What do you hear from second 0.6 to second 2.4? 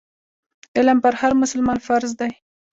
علم پر هر مسلمان فرض دی.